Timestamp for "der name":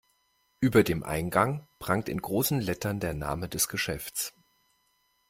2.99-3.47